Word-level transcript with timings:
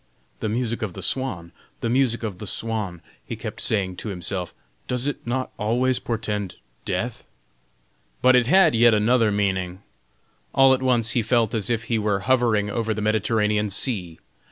"The 0.39 0.49
music 0.49 0.81
of 0.81 0.93
the 0.93 1.03
swan! 1.03 1.51
the 1.81 1.87
music 1.87 2.23
of 2.23 2.39
the 2.39 2.47
swan!" 2.47 3.03
he 3.23 3.35
kept 3.35 3.61
saying 3.61 3.97
to 3.97 4.09
himself; 4.09 4.51
"does 4.87 5.05
it 5.05 5.27
not 5.27 5.51
always 5.59 5.99
portend 5.99 6.55
death?" 6.85 7.23
But 8.23 8.35
it 8.35 8.47
had 8.47 8.73
yet 8.73 8.95
another 8.95 9.31
meaning. 9.31 9.83
All 10.55 10.73
at 10.73 10.81
once 10.81 11.11
he 11.11 11.21
felt 11.21 11.53
as 11.53 11.69
if 11.69 11.83
he 11.83 11.99
were 11.99 12.21
hovering 12.21 12.67
over 12.67 12.95
the 12.95 13.01
Mediterranean 13.03 13.69
Sea. 13.69 14.17